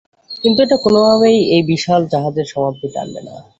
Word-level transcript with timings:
কিন্তু 0.43 0.59
এটা 0.61 0.77
কোনোভাবেই 0.85 1.37
এই 1.55 1.63
বিশাল 1.71 2.01
জাহাজের 2.11 2.47
সমাপ্তি 2.53 2.87
টানবে 2.93 3.21
না। 3.27 3.35